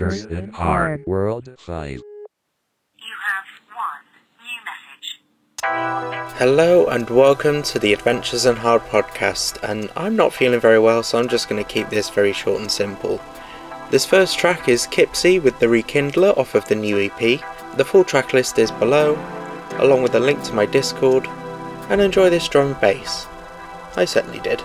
Adventures 0.00 0.24
in 0.30 0.50
Hard 0.52 1.04
World 1.06 1.48
5. 1.58 1.90
You 1.90 2.02
have 3.26 3.44
one 3.76 4.06
new 4.40 4.58
message. 6.24 6.38
Hello 6.38 6.86
and 6.86 7.10
welcome 7.10 7.62
to 7.64 7.78
the 7.78 7.92
Adventures 7.92 8.46
in 8.46 8.56
Hard 8.56 8.80
podcast. 8.84 9.62
And 9.62 9.90
I'm 9.96 10.16
not 10.16 10.32
feeling 10.32 10.58
very 10.58 10.78
well, 10.78 11.02
so 11.02 11.18
I'm 11.18 11.28
just 11.28 11.50
going 11.50 11.62
to 11.62 11.70
keep 11.70 11.90
this 11.90 12.08
very 12.08 12.32
short 12.32 12.62
and 12.62 12.70
simple. 12.70 13.20
This 13.90 14.06
first 14.06 14.38
track 14.38 14.70
is 14.70 14.86
Kipsy 14.86 15.42
with 15.42 15.58
the 15.58 15.68
Rekindler 15.68 16.34
off 16.38 16.54
of 16.54 16.66
the 16.66 16.76
new 16.76 16.98
EP. 16.98 17.42
The 17.76 17.84
full 17.84 18.04
track 18.04 18.32
list 18.32 18.58
is 18.58 18.70
below, 18.70 19.18
along 19.80 20.02
with 20.02 20.14
a 20.14 20.20
link 20.20 20.42
to 20.44 20.54
my 20.54 20.64
Discord. 20.64 21.26
And 21.90 22.00
enjoy 22.00 22.30
this 22.30 22.48
drum 22.48 22.68
and 22.68 22.80
bass. 22.80 23.26
I 23.96 24.06
certainly 24.06 24.40
did. 24.40 24.62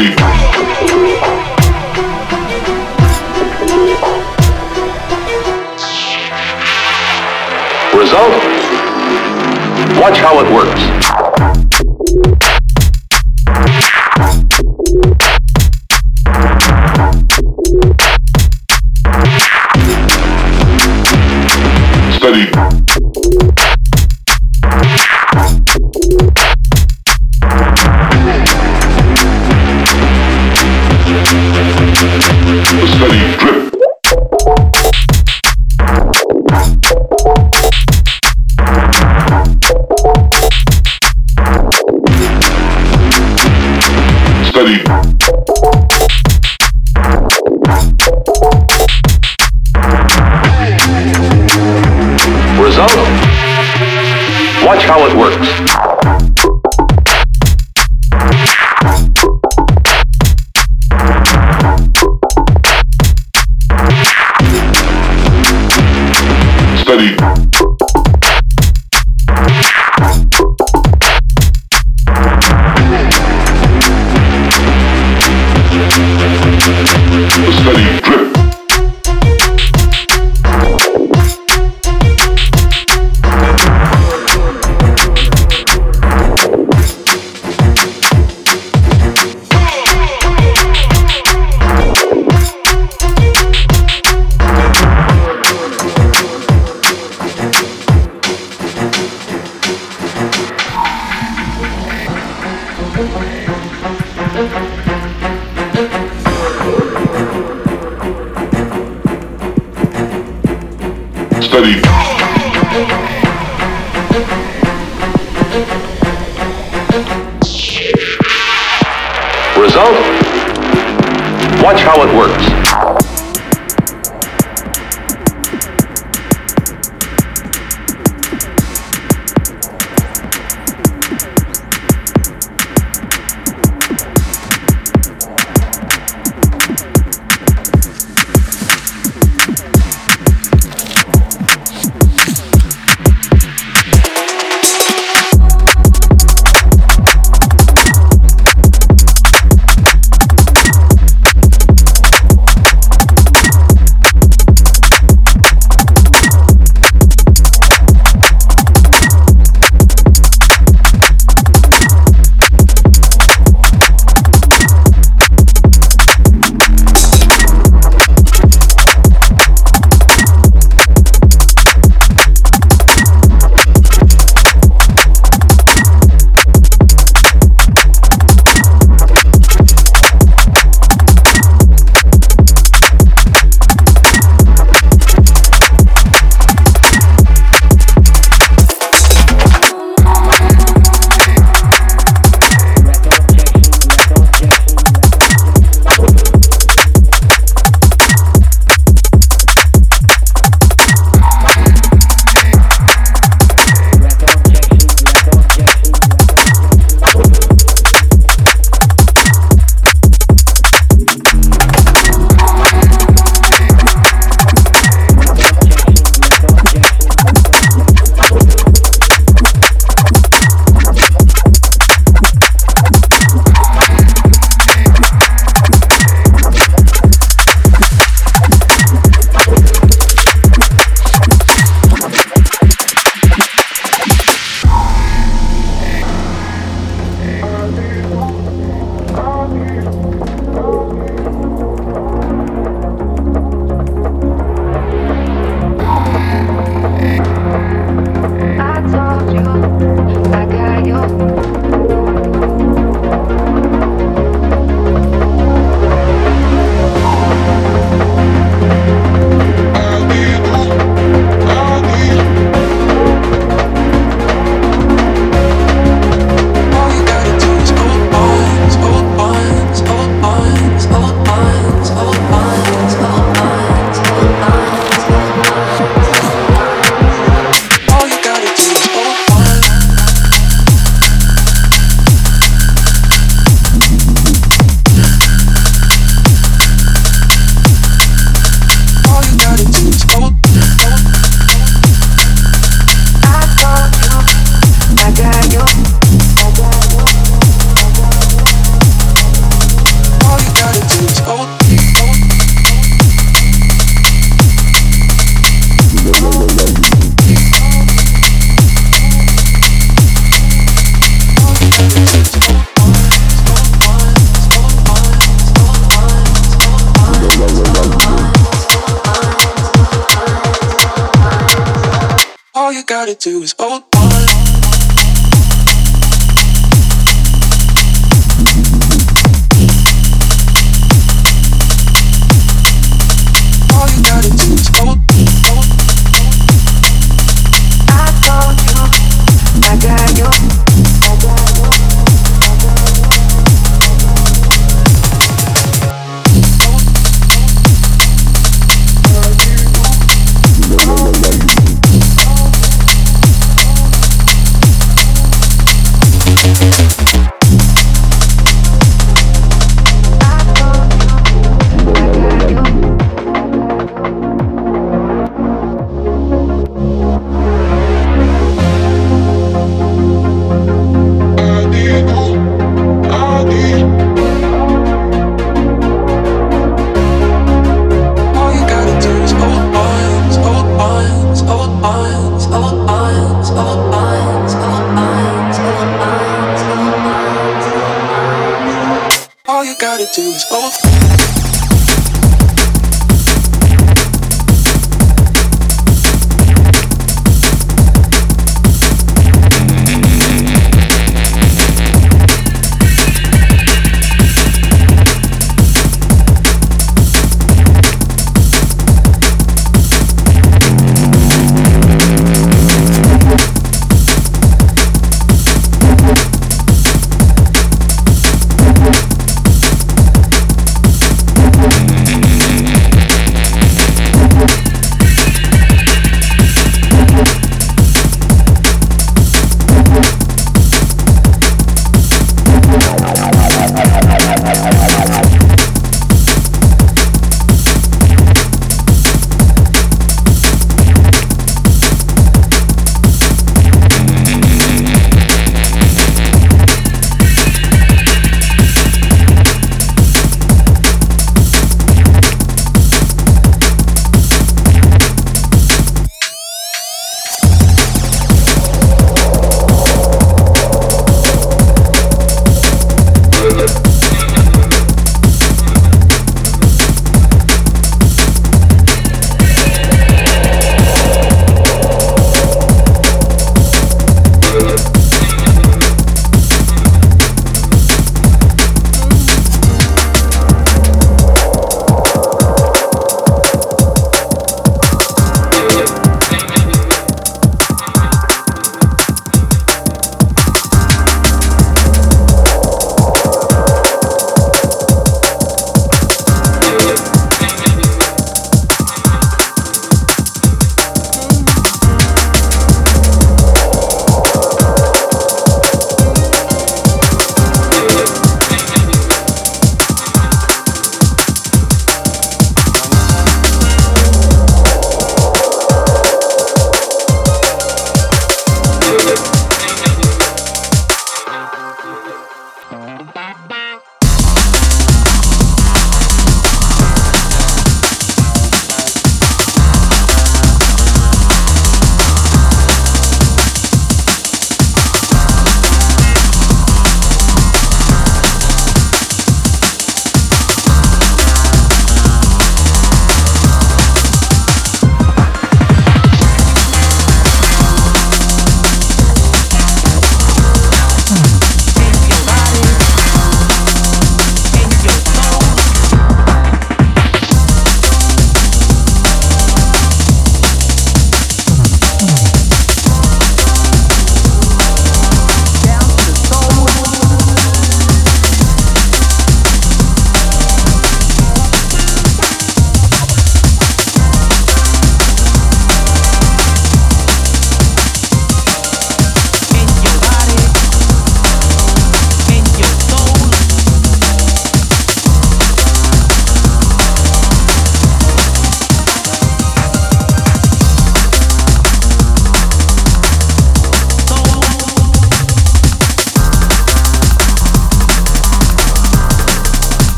Result? 0.00 0.16
Watch 10.00 10.16
how 10.16 10.40
it 10.40 10.50
works. 10.54 11.19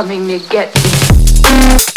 Coming 0.00 0.26
to 0.28 0.38
get 0.48 0.74
you. 0.74 1.89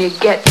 To 0.00 0.08
get 0.08 0.49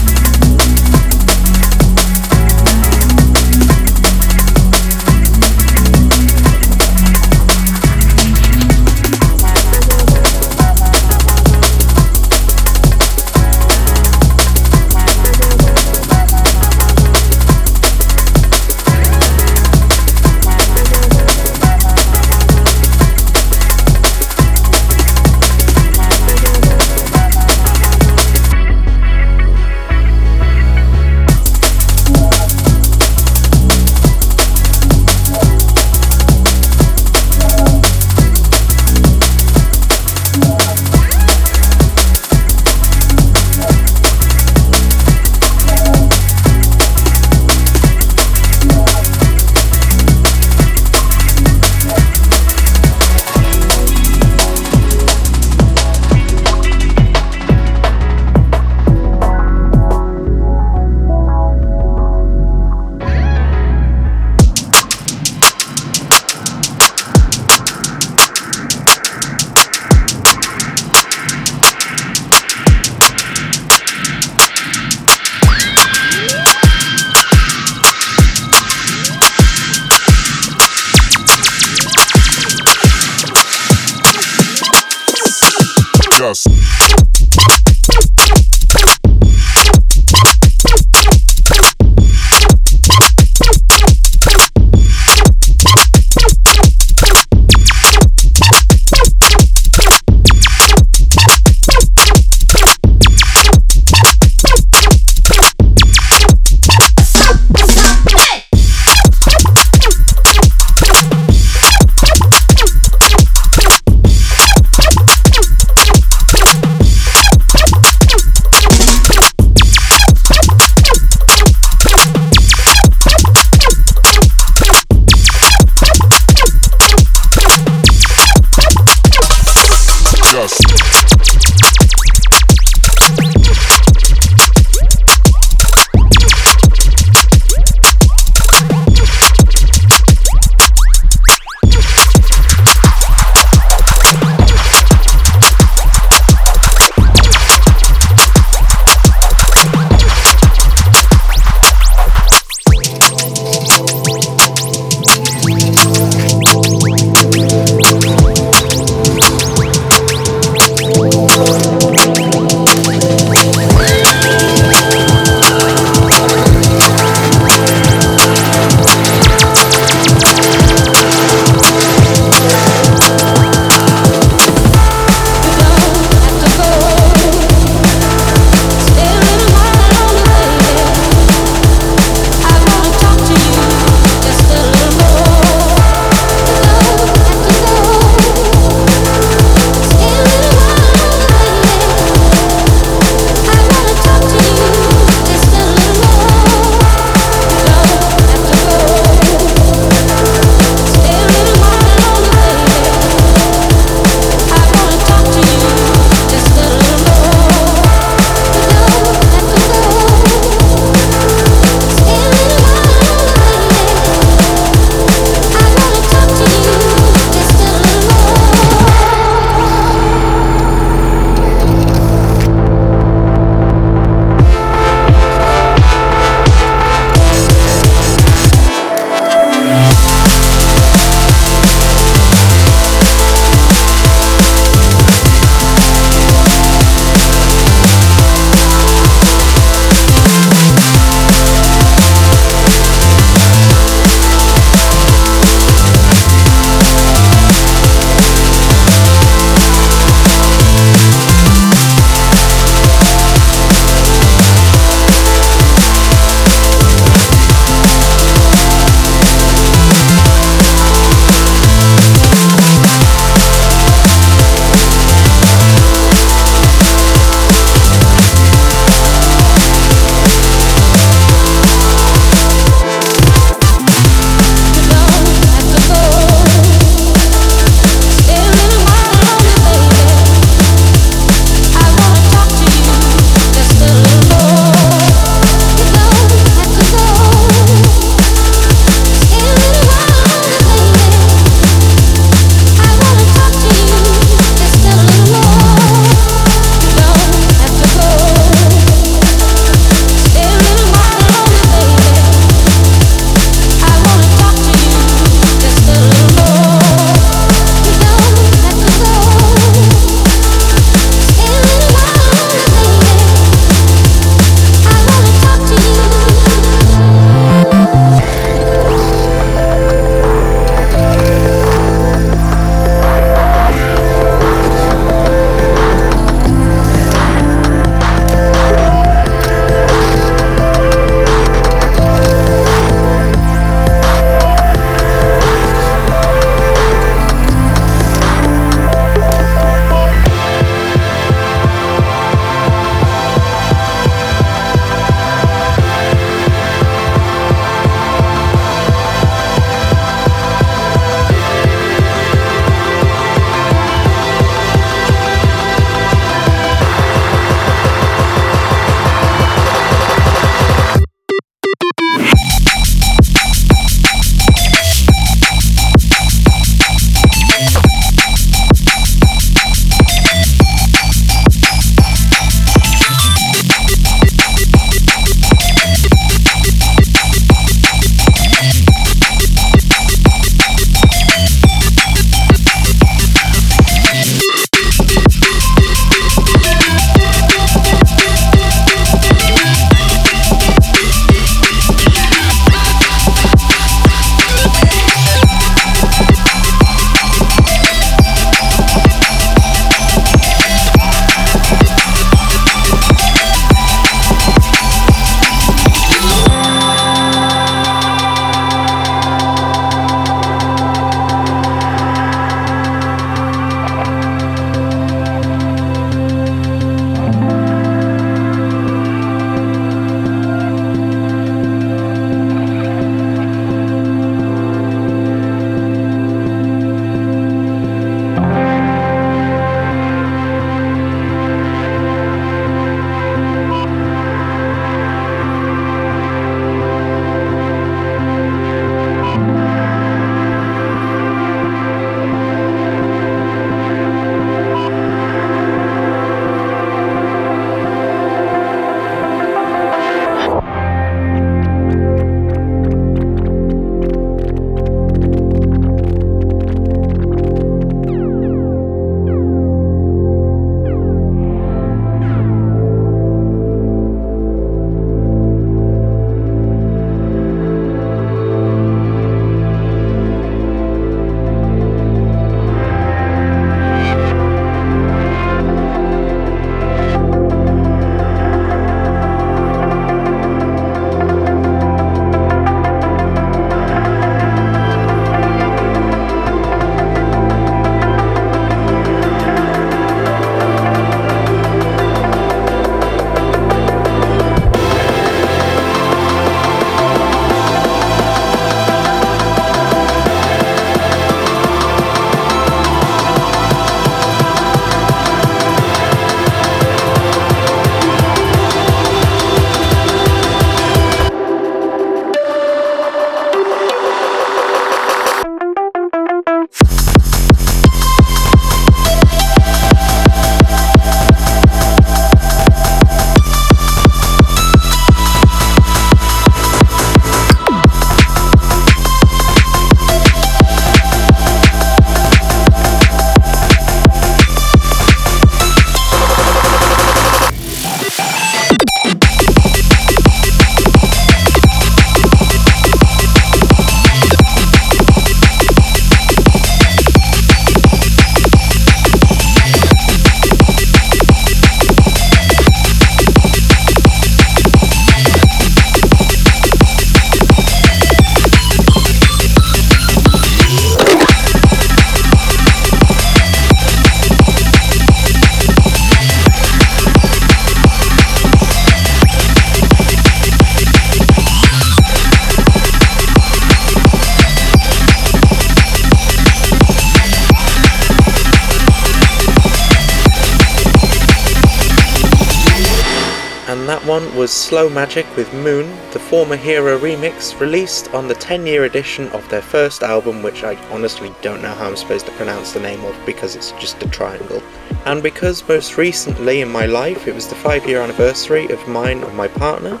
was 584.50 584.56
Slow 584.56 584.88
Magic 584.88 585.26
with 585.36 585.52
Moon, 585.54 585.88
the 586.10 586.18
former 586.18 586.56
Hero 586.56 586.98
remix, 586.98 587.60
released 587.60 588.12
on 588.12 588.26
the 588.26 588.34
10 588.34 588.66
year 588.66 588.82
edition 588.82 589.28
of 589.28 589.48
their 589.48 589.62
first 589.62 590.02
album, 590.02 590.42
which 590.42 590.64
I 590.64 590.74
honestly 590.90 591.32
don't 591.40 591.62
know 591.62 591.72
how 591.72 591.86
I'm 591.86 591.96
supposed 591.96 592.26
to 592.26 592.32
pronounce 592.32 592.72
the 592.72 592.80
name 592.80 593.04
of 593.04 593.14
because 593.24 593.54
it's 593.54 593.70
just 593.72 594.02
a 594.02 594.08
triangle. 594.08 594.60
And 595.06 595.22
because 595.22 595.68
most 595.68 595.96
recently 595.96 596.62
in 596.62 596.68
my 596.68 596.86
life 596.86 597.28
it 597.28 597.34
was 597.34 597.46
the 597.46 597.54
5 597.54 597.86
year 597.86 598.02
anniversary 598.02 598.66
of 598.72 598.88
mine 598.88 599.22
and 599.22 599.36
my 599.36 599.46
partner, 599.46 600.00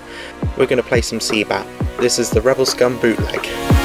we're 0.56 0.66
going 0.66 0.82
to 0.82 0.88
play 0.88 1.02
some 1.02 1.20
CBAT. 1.20 1.98
This 1.98 2.18
is 2.18 2.30
the 2.30 2.40
Rebel 2.40 2.66
Scum 2.66 2.98
bootleg. 2.98 3.79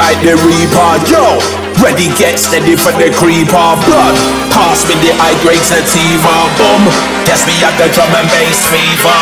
Like 0.00 0.16
the 0.24 0.32
reaper, 0.48 0.92
yo. 1.12 1.36
Ready, 1.84 2.08
get 2.16 2.40
steady 2.40 2.72
for 2.72 2.92
the 2.96 3.12
creeper. 3.12 3.68
Blood, 3.84 4.16
pass 4.48 4.88
me 4.88 4.96
the 5.04 5.12
high 5.20 5.36
grade 5.44 5.60
sativa. 5.60 6.36
Boom, 6.56 6.88
guess 7.28 7.44
me 7.44 7.52
at 7.60 7.76
the 7.76 7.92
drum 7.92 8.08
and 8.16 8.28
bass 8.32 8.64
fever. 8.64 9.20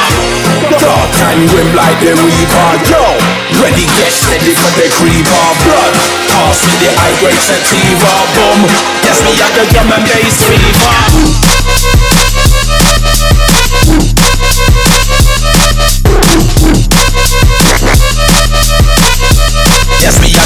Dark 0.78 1.14
and 1.34 1.50
grim 1.50 1.70
like 1.74 1.98
the 1.98 2.14
reaper, 2.14 2.70
yo. 2.86 3.02
Ready, 3.58 3.90
get 3.98 4.14
steady 4.14 4.54
for 4.54 4.70
the 4.78 4.86
creeper. 4.94 5.46
Blood, 5.66 5.94
pass 6.30 6.62
me 6.62 6.74
the 6.78 6.90
high 6.94 7.16
grade 7.18 7.42
sativa. 7.42 8.14
Boom, 8.38 8.60
guess 9.02 9.18
me 9.26 9.34
at 9.34 9.52
the 9.58 9.64
drum 9.74 9.90
and 9.90 10.04
bass 10.06 10.46
fever. 10.46 11.47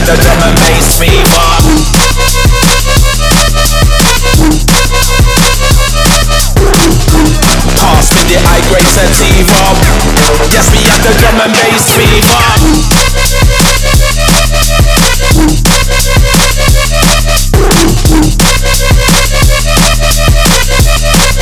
Got 0.02 0.16
the 0.16 0.22
drum 0.22 0.42
and 0.42 0.56
bass 0.58 0.98
fever. 0.98 1.46
Pass 7.78 8.10
me 8.10 8.22
the 8.26 8.42
high 8.42 8.66
grade 8.66 8.90
sativa. 8.90 9.62
Yes, 10.50 10.74
me 10.74 10.82
got 10.82 10.98
the 11.06 11.14
drum 11.22 11.38
and 11.38 11.54
bass 11.54 11.86
fever. 11.94 12.42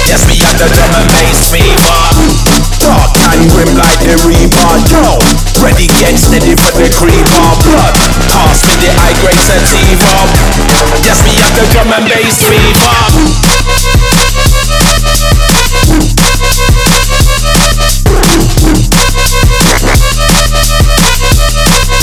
Yes, 0.05 0.21
me 0.29 0.37
got 0.37 0.53
the 0.61 0.69
drum 0.69 1.00
and 3.41 3.51
grim 3.51 3.73
like 3.77 4.01
the 4.05 4.17
reaper, 4.29 4.73
yo. 4.93 5.17
Ready, 5.65 5.89
get 5.97 6.17
steady 6.21 6.53
for 6.53 6.73
the 6.77 6.89
creeper. 6.93 7.47
Blood, 7.65 7.97
pass 8.29 8.61
me 8.69 8.75
the 8.85 8.93
high 9.01 9.17
grade 9.25 9.41
sativa. 9.41 10.13
Yes, 11.01 11.25
me 11.25 11.33
got 11.41 11.53
the 11.57 11.65
drum 11.73 11.89
and 11.89 12.05
bass 12.05 12.37
fever. 12.45 12.97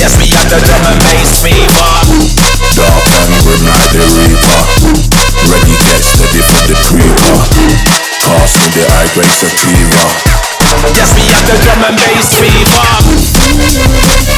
Yes, 0.02 0.14
me 0.18 0.26
got 0.34 0.48
the 0.50 0.58
drum 0.66 0.86
and 0.90 1.00
bass 1.06 1.32
fever. 1.46 1.92
Dark 2.74 3.06
and 3.14 3.34
grim 3.46 3.64
like 3.66 3.90
the 3.90 4.06
reaper 4.06 4.60
Ready 5.50 5.74
get 5.82 6.02
steady 6.06 6.42
for 6.46 6.62
the 6.70 6.78
creeper 6.86 7.34
Pass 8.22 8.54
me 8.54 8.70
the 8.70 8.86
high 8.86 9.10
grade 9.16 9.34
sativa 9.34 10.57
Yes, 10.94 11.16
me 11.16 11.26
got 11.26 11.44
the 11.46 11.58
drum 11.64 11.84
and 11.84 11.98
bass 11.98 12.38
fever. 12.38 14.37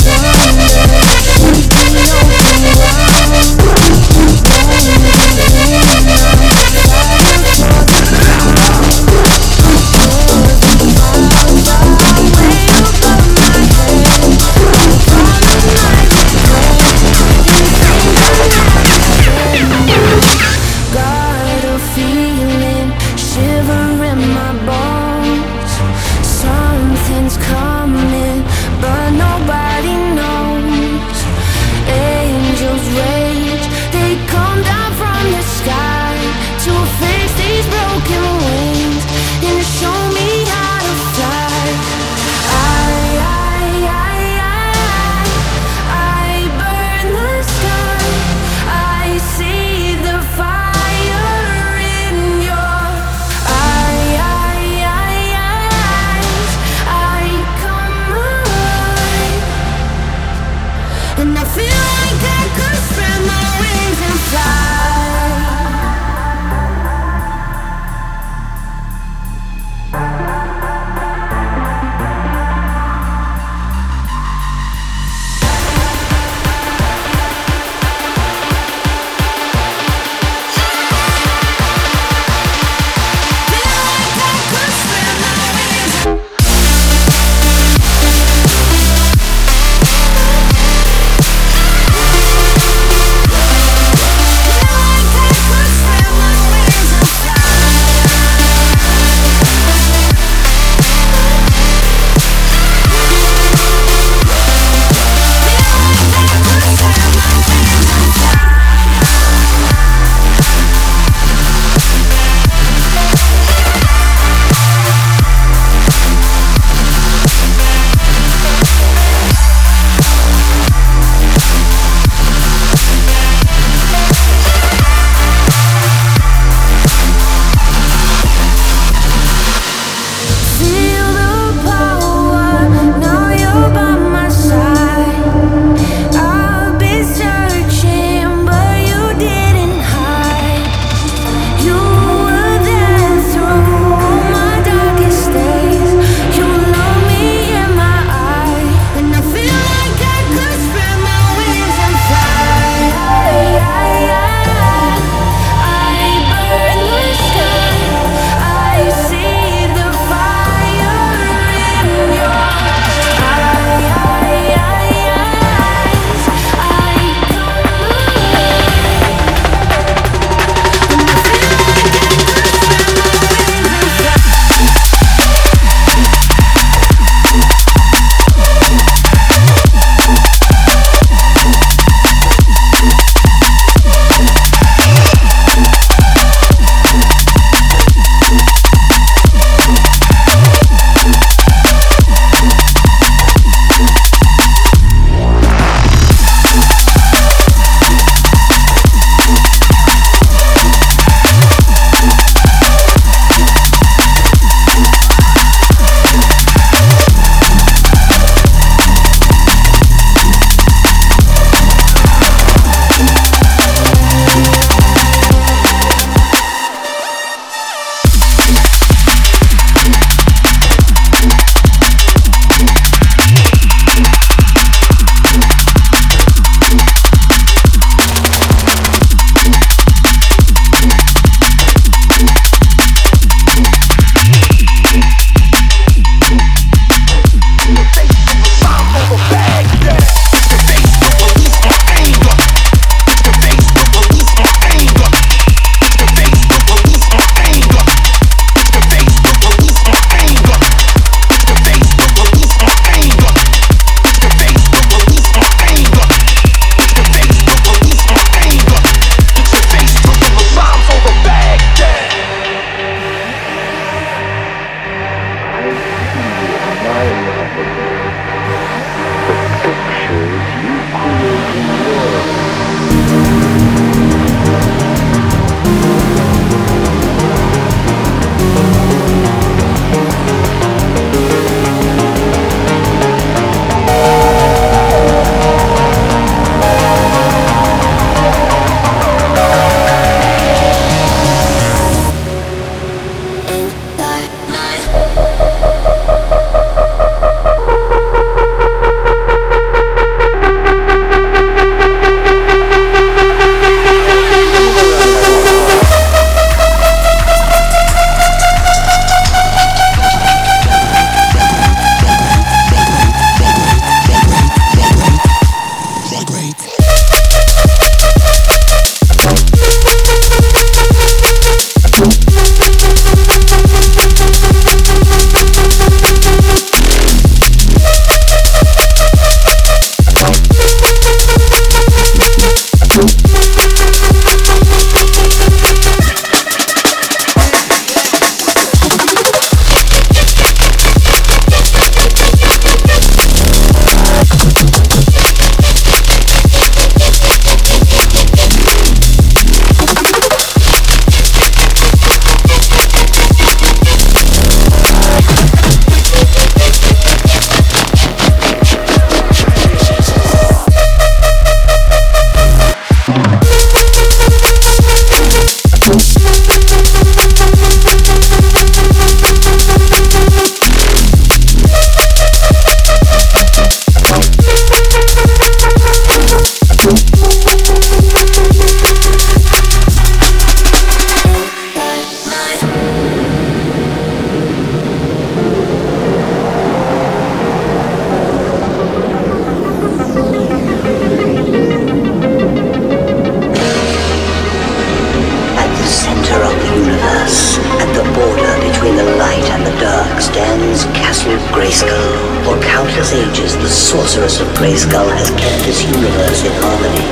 Of 404.20 404.51
Grayskull 404.59 405.07
has 405.15 405.32
kept 405.39 405.63
this 405.63 405.80
universe 405.88 406.43
in 406.43 406.51
harmony. 406.59 407.07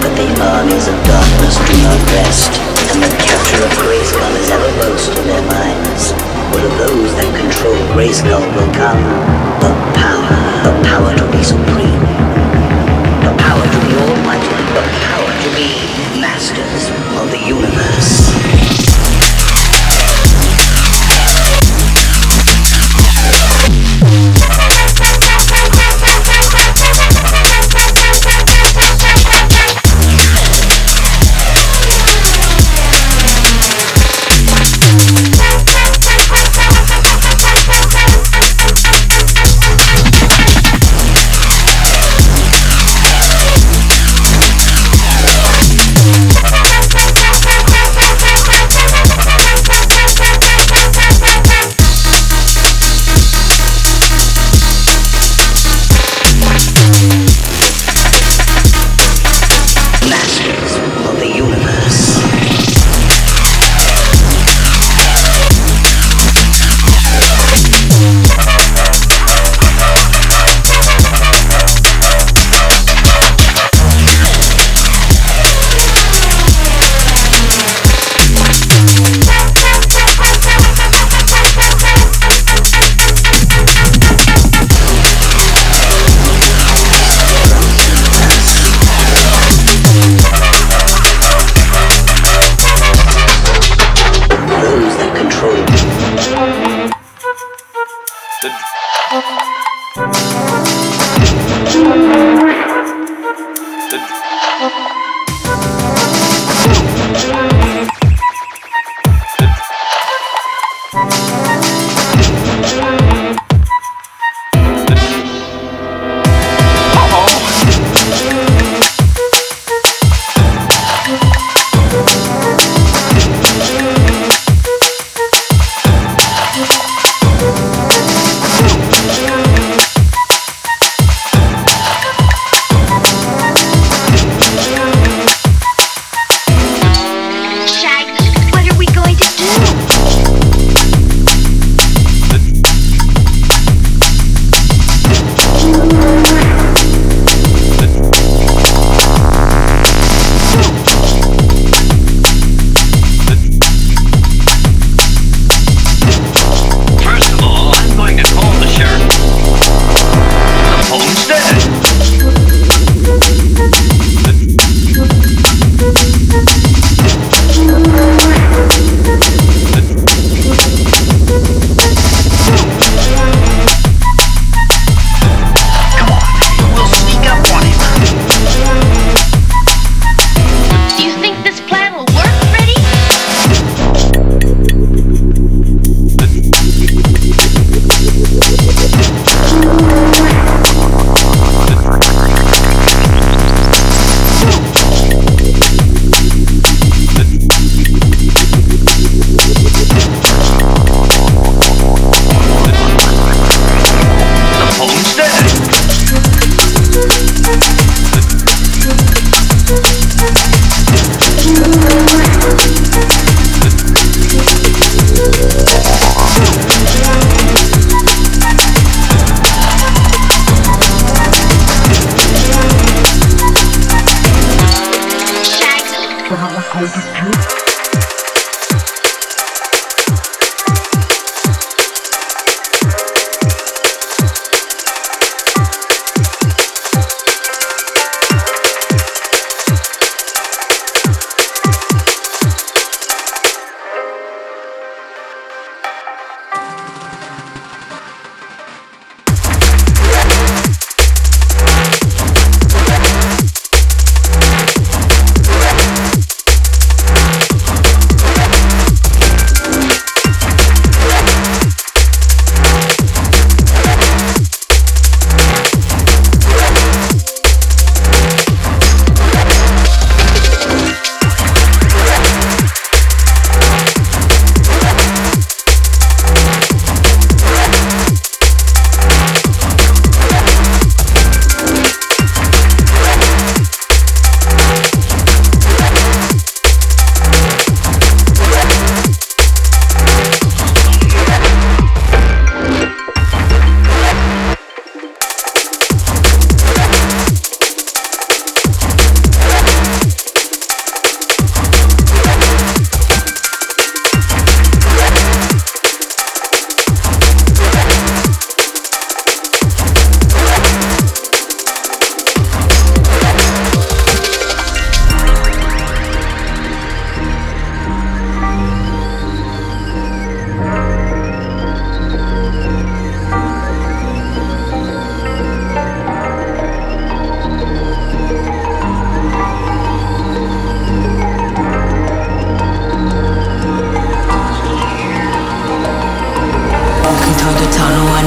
But 0.00 0.16
the 0.16 0.24
armies 0.40 0.88
of 0.88 0.96
darkness 1.04 1.60
do 1.60 1.76
not 1.84 2.00
rest, 2.16 2.48
and 2.96 3.04
the 3.04 3.12
capture 3.20 3.60
of 3.60 3.68
Grayskull 3.76 4.32
is 4.40 4.48
evermost 4.48 5.12
in 5.20 5.24
their 5.28 5.44
minds. 5.52 6.16
For 6.48 6.64
to 6.64 6.70
those 6.80 7.12
that 7.20 7.28
control 7.36 7.76
Grayskull 7.92 8.40
will 8.56 8.72
come 8.72 9.04
the 9.60 9.68
power, 10.00 10.32
the 10.64 10.72
power 10.88 11.12
to 11.12 11.26
be 11.28 11.44
supreme, 11.44 12.00
the 13.20 13.36
power 13.36 13.60
to 13.60 13.78
be 13.84 13.92
almighty, 13.92 14.48
the 14.72 14.84
power 15.12 15.28
to 15.28 15.48
be 15.52 15.76
masters 16.16 16.88
of 17.20 17.28
the 17.36 17.42
universe. 17.44 18.85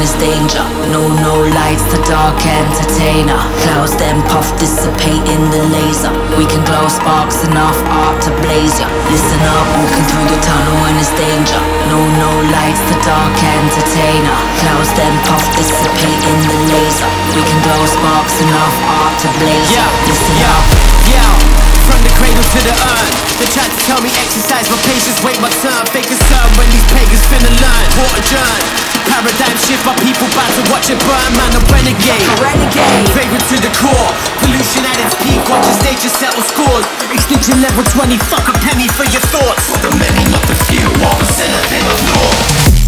It's 0.01 0.15
danger. 0.15 0.63
No, 0.95 1.03
no 1.21 1.35
lights, 1.43 1.83
the 1.91 1.99
dark 2.07 2.39
entertainer. 2.39 3.37
Clouds 3.63 3.95
then 3.99 4.23
puff, 4.31 4.47
dissipate 4.59 5.23
in 5.27 5.41
the 5.51 5.63
laser. 5.75 6.11
We 6.39 6.47
can 6.47 6.63
glow 6.63 6.87
sparks 6.87 7.43
enough 7.43 7.75
art 7.91 8.17
to 8.23 8.31
blaze 8.43 8.79
ya. 8.79 8.87
Listen 9.11 9.41
up, 9.43 9.67
walking 9.75 10.05
through 10.07 10.27
the 10.31 10.39
tunnel 10.39 10.75
when 10.87 10.95
it's 10.97 11.11
danger. 11.19 11.59
No, 11.91 11.99
no 11.99 12.31
lights, 12.55 12.83
the 12.87 12.97
dark 13.03 13.35
entertainer. 13.43 14.35
Clouds 14.63 14.91
then 14.95 15.13
puff, 15.27 15.43
dissipate 15.59 16.21
in 16.23 16.37
the 16.47 16.55
laser. 16.71 17.09
We 17.35 17.43
can 17.43 17.59
glow 17.67 17.83
sparks 17.85 18.35
enough 18.39 18.75
art 19.03 19.15
to 19.23 19.27
blaze 19.43 19.71
ya. 19.75 19.85
Listen 20.07 20.37
up. 20.47 20.65
Yeah, 21.11 21.58
from 21.89 22.01
the 22.05 22.13
cradle 22.21 22.45
to 22.45 22.59
the 22.61 22.73
urn. 22.77 23.09
They 23.41 23.49
tried 23.49 23.73
to 23.73 23.79
tell 23.89 23.99
me 24.05 24.13
exercise 24.21 24.69
my 24.69 24.77
patience, 24.85 25.17
wait 25.25 25.41
my 25.41 25.49
turn. 25.65 25.81
Fake 25.89 26.05
concern 26.05 26.47
when 26.55 26.69
these 26.69 26.85
pagans 26.93 27.23
finna 27.33 27.49
learn. 27.49 27.83
Court 27.97 28.13
adjourned. 28.21 28.65
Paradigm 29.09 29.57
shift, 29.57 29.81
my 29.89 29.95
people 30.05 30.29
about 30.29 30.51
to 30.53 30.63
watch 30.69 30.93
it 30.93 30.99
burn. 31.01 31.29
Man, 31.33 31.49
a 31.57 31.61
renegade. 31.73 32.29
A 32.29 32.35
renegade. 32.37 33.09
Favorite 33.17 33.45
to 33.49 33.57
the 33.57 33.71
core. 33.81 34.11
Pollution 34.45 34.85
at 34.85 34.97
its 35.01 35.17
peak, 35.25 35.41
watch 35.49 35.65
as 35.65 35.81
nature 35.81 36.13
settle 36.13 36.45
scores. 36.45 36.85
Extinction 37.09 37.57
level 37.65 37.81
20, 37.81 38.21
fuck 38.29 38.45
a 38.45 38.55
penny 38.61 38.85
for 38.93 39.09
your 39.09 39.23
thoughts. 39.33 39.65
For 39.73 39.81
the 39.81 39.91
many, 39.97 40.23
not 40.29 40.45
the 40.45 40.57
few, 40.69 40.85
1% 40.85 41.01
of 41.01 41.63
them 41.73 41.85
of 41.89 41.99
law. 42.13 42.78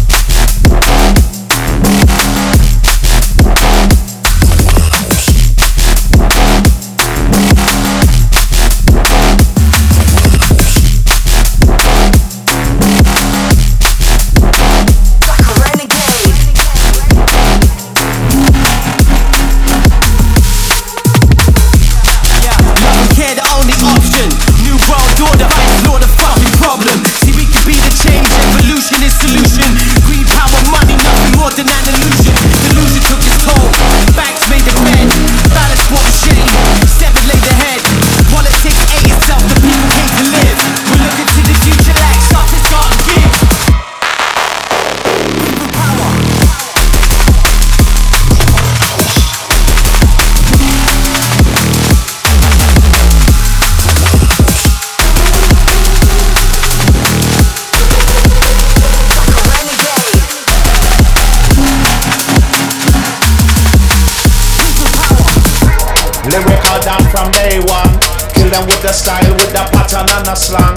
Style, 68.92 69.32
with 69.32 69.52
the 69.52 69.64
pattern 69.72 70.08
and 70.10 70.26
the 70.26 70.34
slang. 70.34 70.71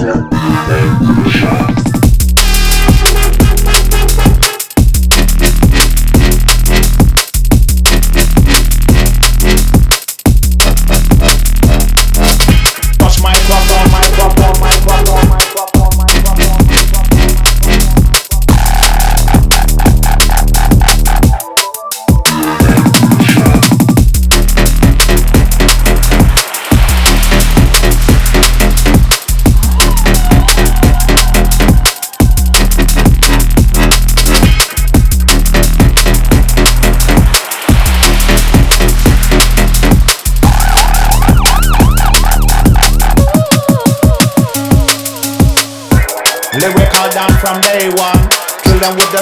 Música 0.00 0.59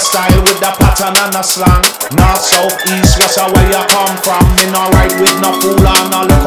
Style, 0.00 0.42
with 0.42 0.60
the 0.60 0.70
pattern 0.78 1.16
and 1.18 1.34
the 1.34 1.42
slang. 1.42 1.82
North, 2.14 2.42
south, 2.42 2.74
east, 2.86 3.18
west, 3.18 3.38
where 3.38 3.66
you 3.66 3.82
come 3.90 4.16
from. 4.22 4.42
Me 4.56 4.70
not 4.70 4.94
right 4.94 5.12
with 5.20 5.34
no 5.42 5.50
fool 5.58 5.82
or 5.82 6.02
no 6.10 6.37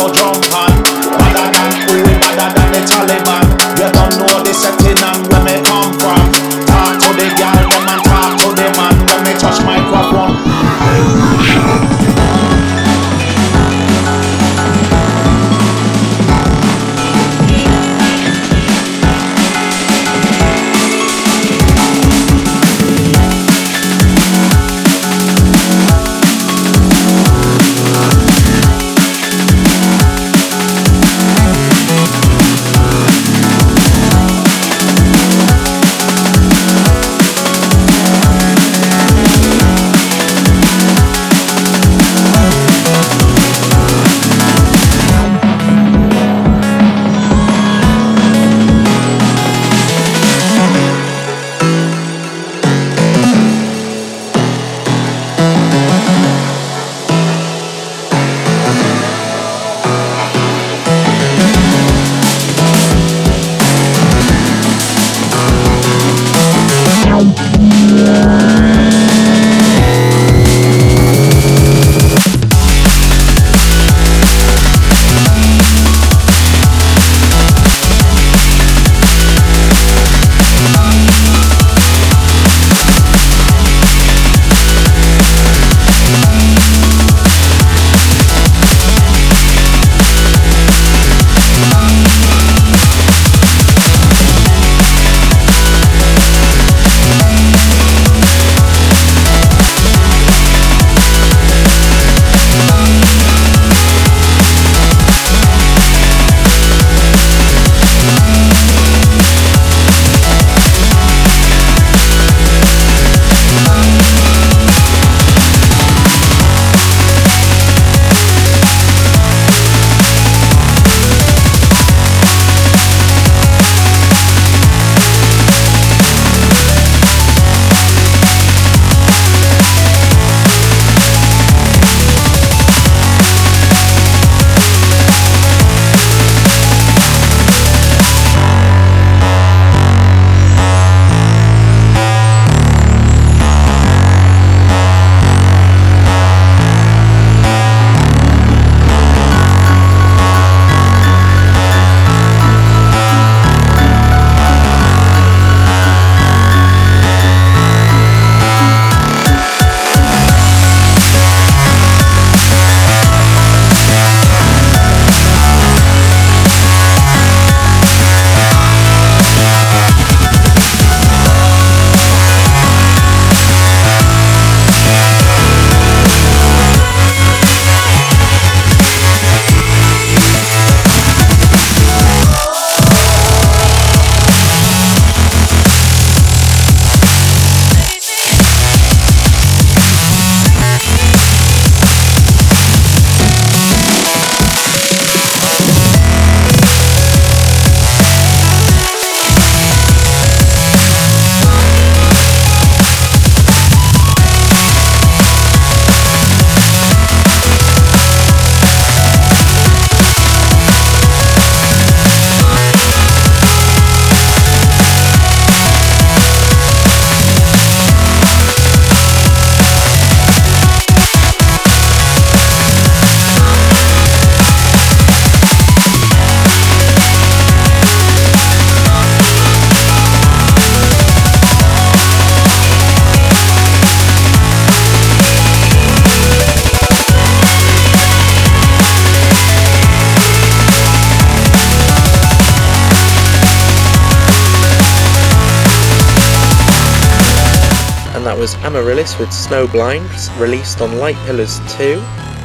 Snowblind, 249.52 250.40
released 250.40 250.80
on 250.80 250.98
Light 250.98 251.18
Pillars 251.26 251.60
2. 251.76 252.00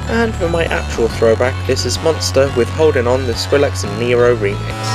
And 0.08 0.34
for 0.34 0.48
my 0.48 0.64
actual 0.64 1.06
throwback, 1.06 1.54
this 1.64 1.84
is 1.84 1.98
Monsta 1.98 2.54
with 2.56 2.68
Holding 2.70 3.06
On, 3.06 3.24
the 3.26 3.32
Skrillex 3.32 3.88
and 3.88 4.00
Nero 4.00 4.34
remix. 4.34 4.85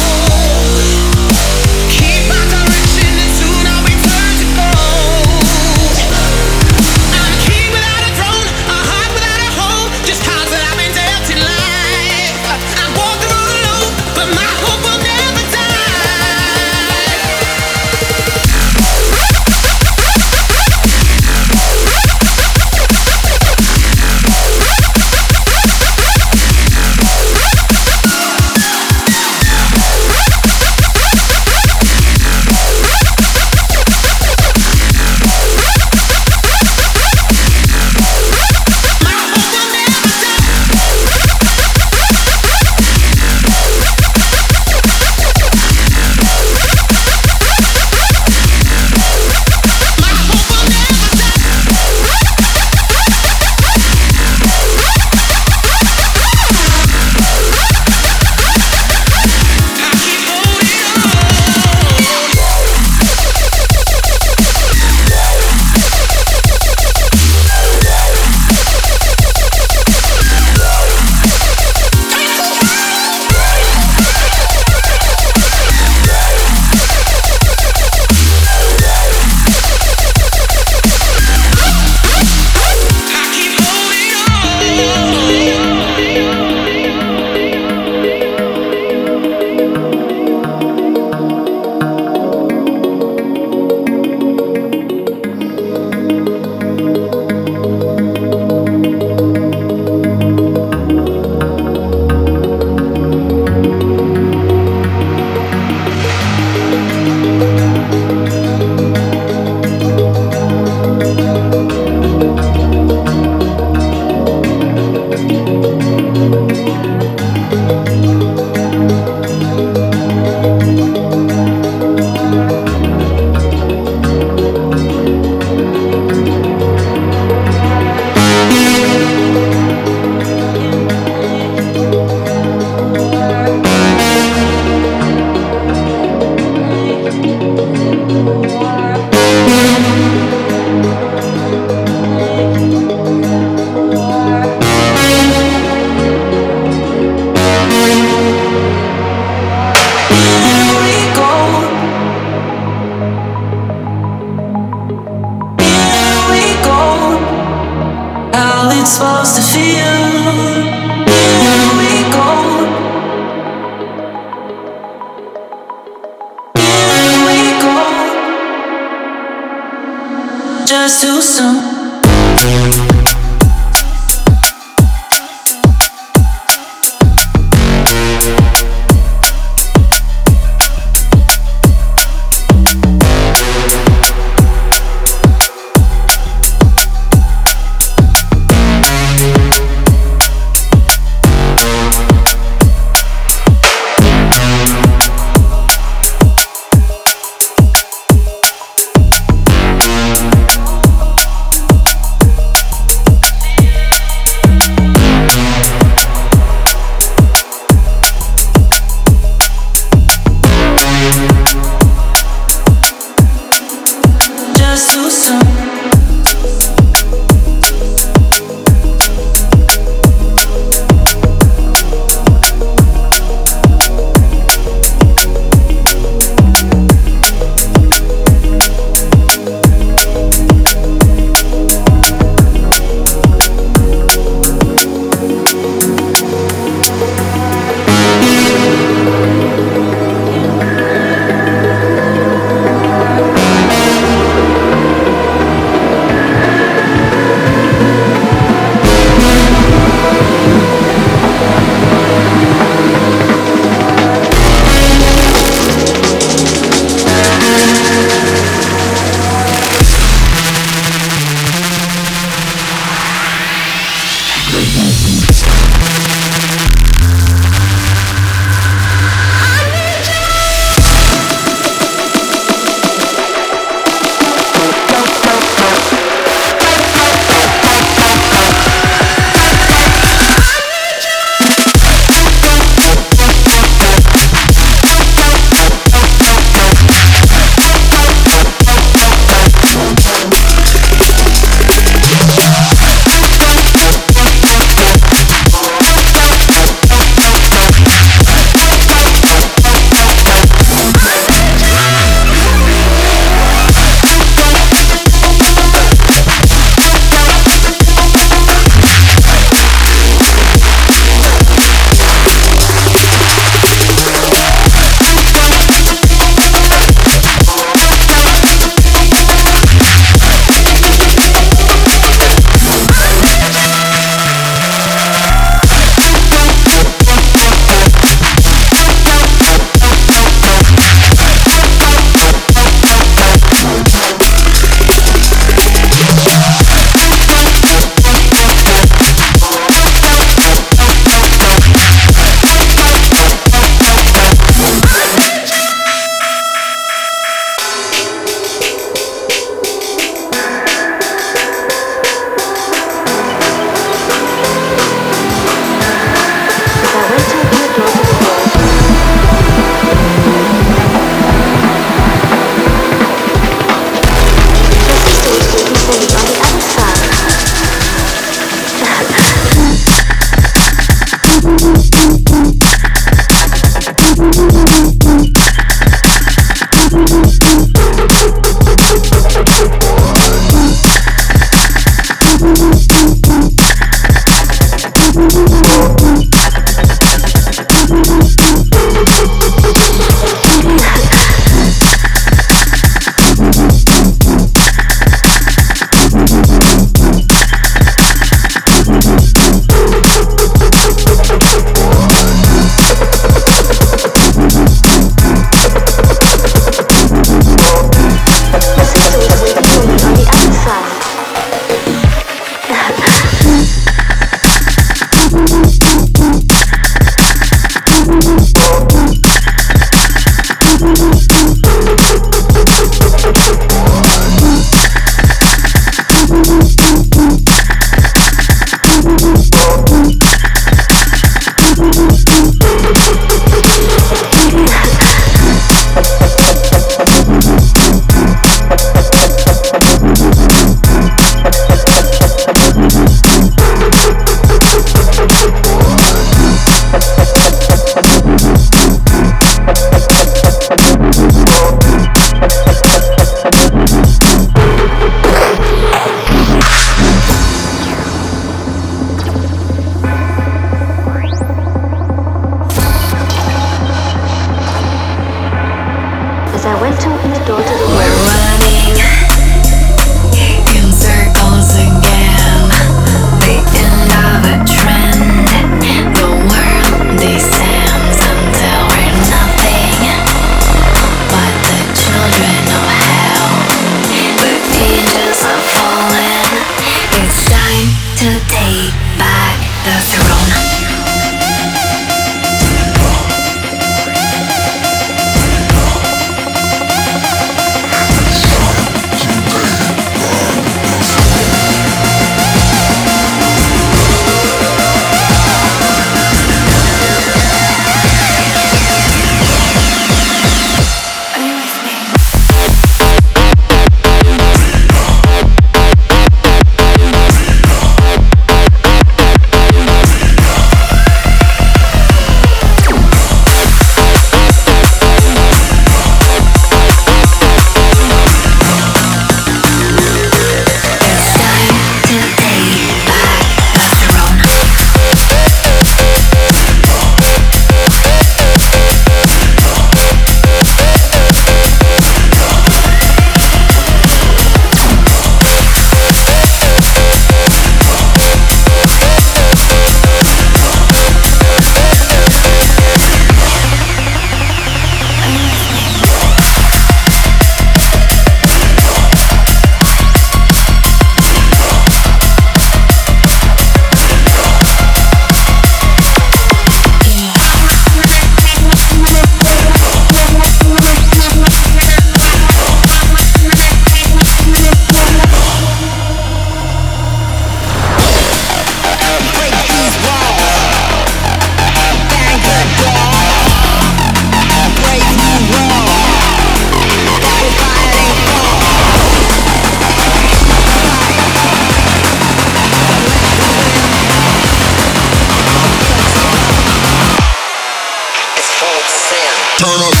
Turn 599.61 599.69
up. 599.69 600.00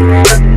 Thank. 0.00 0.49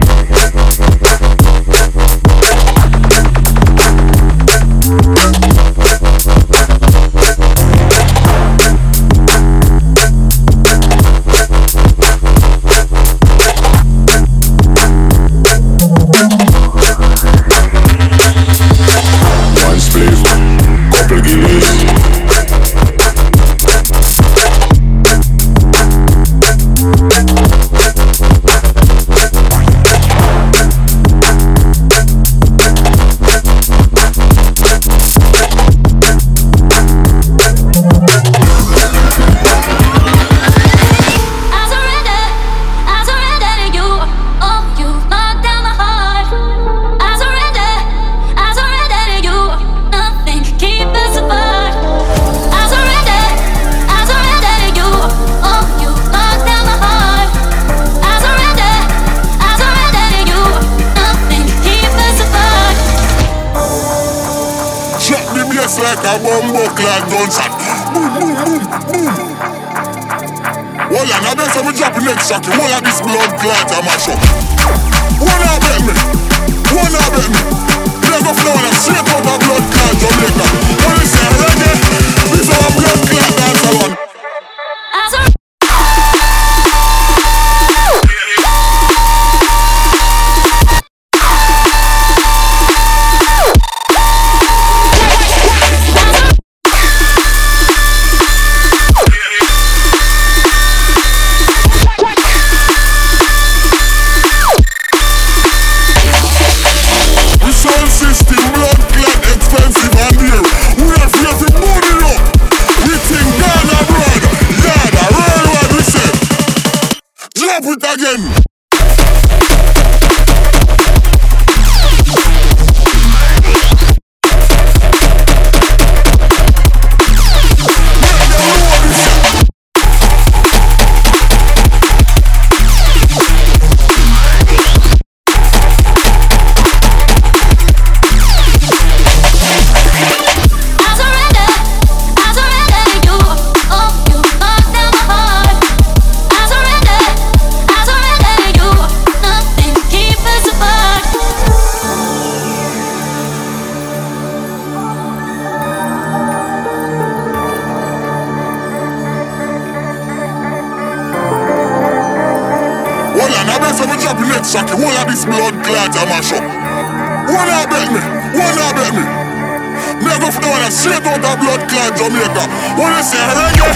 Jamaica, 170.64 170.72
straight 170.72 171.06
out 171.06 171.20
of 171.20 171.40
blood 171.40 171.68
clot 171.68 171.98
Jamaica. 171.98 172.44
What 172.80 172.96
you 172.96 173.04
say 173.04 173.20
reggae, 173.36 173.72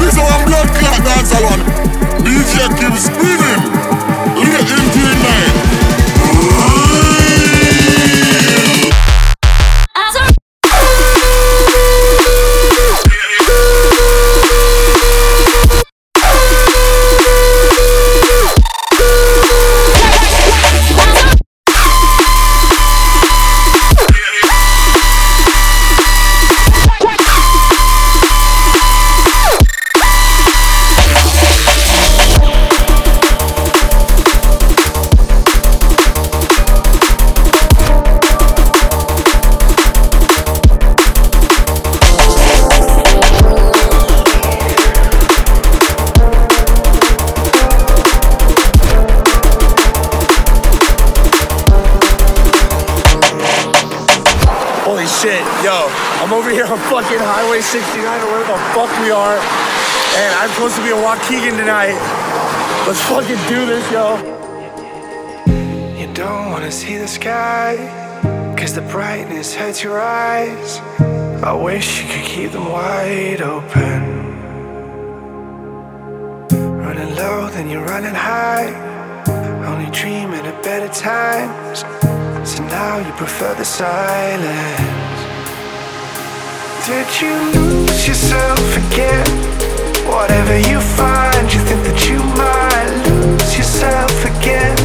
this 0.00 0.18
our 0.18 0.46
blood 0.46 0.68
clot 0.74 0.98
dance 1.04 1.32
alone. 1.32 1.62
DJ 2.24 2.66
keep 2.78 2.94
screaming. 2.98 3.62
late 4.34 4.70
into 4.70 4.98
the 4.98 5.14
night. 5.22 5.73
Waukegan 61.04 61.58
tonight. 61.58 62.00
Let's 62.86 63.02
fucking 63.02 63.36
do 63.46 63.66
this, 63.66 63.84
yo. 63.92 64.16
You 66.00 66.06
don't 66.14 66.50
wanna 66.50 66.72
see 66.72 66.96
the 66.96 67.06
sky, 67.06 67.76
cause 68.56 68.72
the 68.72 68.80
brightness 68.80 69.54
hurts 69.54 69.82
your 69.84 70.00
eyes. 70.00 70.80
I 71.44 71.52
wish 71.52 72.00
you 72.00 72.08
could 72.08 72.24
keep 72.24 72.52
them 72.52 72.72
wide 72.72 73.42
open. 73.42 74.00
Running 76.84 77.14
low, 77.16 77.50
then 77.50 77.68
you're 77.68 77.84
running 77.84 78.14
high. 78.14 78.72
Only 79.70 79.90
dreaming 79.90 80.46
of 80.46 80.56
better 80.62 80.88
times. 80.88 81.80
So 82.50 82.64
now 82.64 82.96
you 83.06 83.12
prefer 83.12 83.54
the 83.54 83.64
silence. 83.66 85.20
Did 86.86 87.08
you 87.20 87.34
lose 87.60 88.08
yourself 88.08 88.76
again? 88.86 89.53
Whatever 90.14 90.56
you 90.70 90.80
find, 90.80 91.52
you 91.52 91.58
think 91.66 91.82
that 91.88 92.00
you 92.08 92.18
might 92.38 92.90
lose 93.10 93.58
yourself 93.58 94.14
again. 94.24 94.76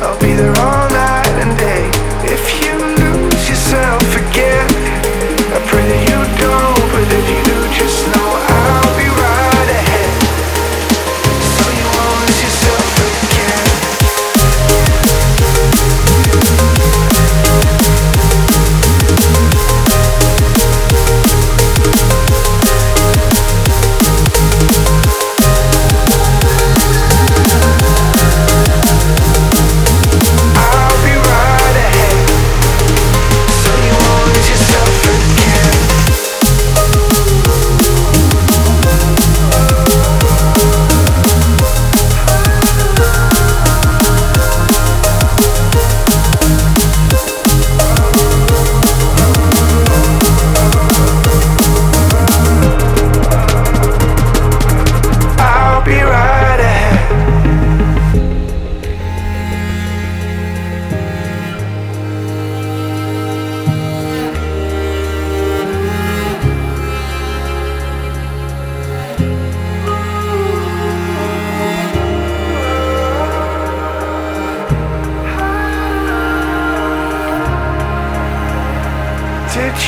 I'll 0.00 0.18
be 0.20 0.32
there 0.32 0.54
all 0.66 0.88
night 0.94 1.34
and 1.42 1.52
day. 1.58 1.90
If 2.22 2.62
you 2.62 2.72
lose 3.02 3.48
yourself 3.50 4.06
again, 4.14 4.63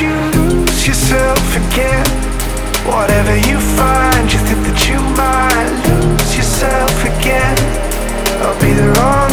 you 0.01 0.11
lose 0.11 0.87
yourself 0.87 1.57
again? 1.57 2.07
Whatever 2.85 3.37
you 3.49 3.59
find, 3.77 4.33
you 4.33 4.39
think 4.41 4.61
that 4.67 4.89
you 4.89 4.99
might 5.17 5.71
lose 5.89 6.37
yourself 6.37 6.97
again. 7.05 7.57
I'll 8.43 8.61
be 8.61 8.73
there 8.73 8.97
all 9.01 9.26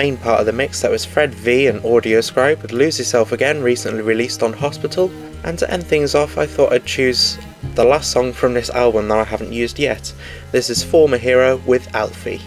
main 0.00 0.16
part 0.16 0.40
of 0.40 0.46
the 0.46 0.52
mix, 0.52 0.80
that 0.80 0.90
was 0.90 1.04
Fred 1.04 1.34
V 1.34 1.66
and 1.66 1.84
Audio 1.84 2.22
Scribe 2.22 2.62
with 2.62 2.72
Lose 2.72 2.98
Yourself 2.98 3.32
Again, 3.32 3.62
recently 3.62 4.00
released 4.00 4.42
on 4.42 4.50
Hospital. 4.50 5.10
And 5.44 5.58
to 5.58 5.70
end 5.70 5.86
things 5.86 6.14
off, 6.14 6.38
I 6.38 6.46
thought 6.46 6.72
I'd 6.72 6.86
choose 6.86 7.38
the 7.74 7.84
last 7.84 8.10
song 8.10 8.32
from 8.32 8.54
this 8.54 8.70
album 8.70 9.08
that 9.08 9.18
I 9.18 9.24
haven't 9.24 9.52
used 9.52 9.78
yet. 9.78 10.10
This 10.52 10.70
is 10.70 10.82
Former 10.82 11.18
Hero 11.18 11.58
with 11.66 11.94
Alfie, 11.94 12.40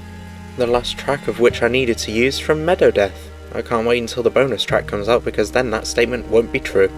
the 0.57 0.65
last 0.65 0.97
track 0.97 1.27
of 1.27 1.39
which 1.39 1.61
I 1.61 1.67
needed 1.67 1.99
to 1.99 2.11
use 2.11 2.39
from 2.39 2.65
Meadow 2.65 2.89
Death. 2.89 3.29
I 3.53 3.61
can't 3.61 3.85
wait 3.85 4.01
until 4.01 4.23
the 4.23 4.31
bonus 4.31 4.63
track 4.63 4.87
comes 4.87 5.07
out 5.07 5.23
because 5.23 5.51
then 5.51 5.69
that 5.69 5.85
statement 5.85 6.27
won't 6.29 6.51
be 6.51 6.59
true. 6.59 6.89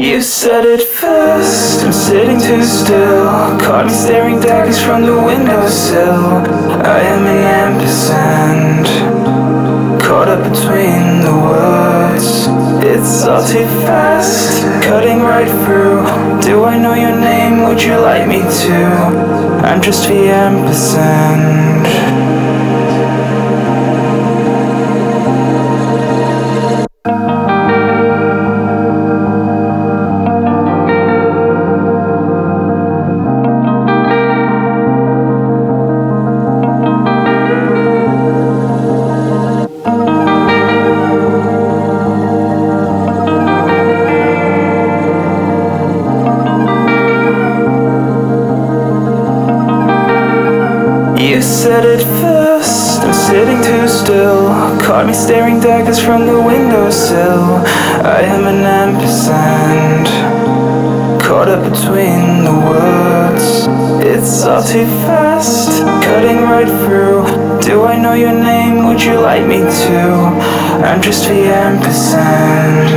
You 0.00 0.22
said 0.22 0.64
it 0.64 0.80
first, 0.80 1.84
I'm 1.84 1.92
sitting 1.92 2.40
too 2.40 2.62
still. 2.62 3.26
Caught 3.60 3.84
me 3.88 3.92
staring 3.92 4.40
daggers 4.40 4.82
from 4.82 5.02
the 5.02 5.12
windowsill. 5.12 6.40
I 6.80 7.00
am 7.00 7.24
the 7.24 7.40
ampersand. 7.60 8.86
Caught 10.00 10.28
up 10.28 10.42
between 10.50 11.20
the 11.20 11.36
words 11.36 12.48
It's 12.82 13.26
all 13.26 13.46
too 13.46 13.66
fast, 13.84 14.62
cutting 14.82 15.20
right 15.20 15.50
through. 15.66 16.00
Do 16.40 16.64
I 16.64 16.78
know 16.78 16.94
your 16.94 17.20
name? 17.20 17.68
Would 17.68 17.82
you 17.82 18.00
like 18.00 18.26
me 18.26 18.38
to? 18.38 18.84
I'm 19.68 19.82
just 19.82 20.08
the 20.08 20.30
ampersand. 20.30 21.99
daggers 55.60 55.98
from 56.02 56.26
the 56.26 56.40
windowsill. 56.40 57.62
I 58.02 58.22
am 58.22 58.46
an 58.46 58.64
ampersand 58.64 60.06
caught 61.20 61.48
up 61.48 61.62
between 61.62 62.44
the 62.44 62.52
words. 62.52 63.66
It's 64.04 64.42
all 64.44 64.62
too 64.62 64.86
fast, 65.04 65.82
cutting 66.04 66.42
right 66.42 66.66
through. 66.84 67.60
Do 67.60 67.84
I 67.84 67.98
know 67.98 68.14
your 68.14 68.32
name? 68.32 68.86
Would 68.86 69.02
you 69.02 69.20
like 69.20 69.46
me 69.46 69.58
to? 69.58 70.00
I'm 70.88 71.02
just 71.02 71.28
the 71.28 71.40
ampersand. 71.66 72.88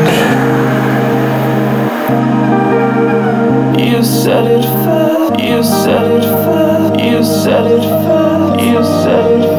You 3.79 4.03
said 4.03 4.47
it 4.47 4.63
fast. 4.63 5.39
You 5.39 5.63
said 5.63 6.11
it 6.11 6.23
fast. 6.23 6.99
You 6.99 7.23
said 7.23 7.65
it 7.71 7.83
fast. 8.05 8.61
You 8.61 8.83
said 8.83 9.31
it 9.31 9.41
fast. 9.41 9.52